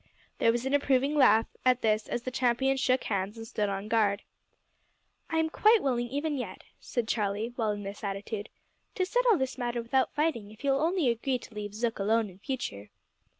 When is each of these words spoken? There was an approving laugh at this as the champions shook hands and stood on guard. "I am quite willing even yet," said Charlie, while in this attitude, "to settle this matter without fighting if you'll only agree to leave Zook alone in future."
There 0.39 0.51
was 0.51 0.65
an 0.65 0.73
approving 0.73 1.13
laugh 1.13 1.45
at 1.63 1.81
this 1.83 2.07
as 2.07 2.23
the 2.23 2.31
champions 2.31 2.79
shook 2.79 3.03
hands 3.03 3.37
and 3.37 3.45
stood 3.45 3.69
on 3.69 3.87
guard. 3.87 4.23
"I 5.29 5.37
am 5.37 5.47
quite 5.51 5.83
willing 5.83 6.07
even 6.07 6.39
yet," 6.39 6.63
said 6.79 7.07
Charlie, 7.07 7.53
while 7.55 7.69
in 7.69 7.83
this 7.83 8.03
attitude, 8.03 8.49
"to 8.95 9.05
settle 9.05 9.37
this 9.37 9.59
matter 9.59 9.79
without 9.83 10.15
fighting 10.15 10.49
if 10.49 10.63
you'll 10.63 10.81
only 10.81 11.07
agree 11.09 11.37
to 11.37 11.53
leave 11.53 11.75
Zook 11.75 11.99
alone 11.99 12.31
in 12.31 12.39
future." 12.39 12.89